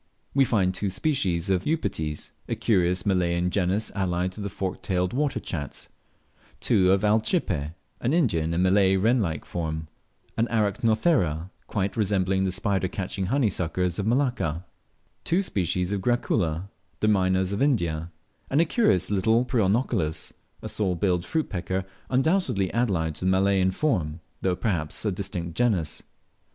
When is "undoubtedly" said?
22.09-22.73